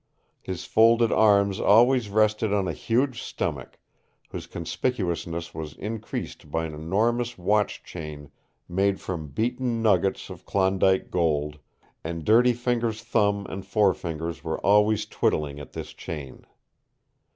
His 0.41 0.65
folded 0.65 1.11
arms 1.11 1.59
always 1.59 2.09
rested 2.09 2.51
on 2.51 2.67
a 2.67 2.73
huge 2.73 3.21
stomach, 3.21 3.77
whose 4.29 4.47
conspicuousness 4.47 5.53
was 5.53 5.75
increased 5.75 6.49
by 6.49 6.65
an 6.65 6.73
enormous 6.73 7.37
watch 7.37 7.83
chain 7.83 8.31
made 8.67 8.99
from 8.99 9.27
beaten 9.27 9.79
nuggets 9.83 10.31
of 10.31 10.43
Klondike 10.43 11.11
gold, 11.11 11.59
and 12.03 12.25
Dirty 12.25 12.53
Fingers' 12.53 13.03
thumb 13.03 13.45
and 13.47 13.63
forefinger 13.63 14.33
were 14.41 14.57
always 14.65 15.05
twiddling 15.05 15.59
at 15.59 15.73
this 15.73 15.93
chain. 15.93 16.47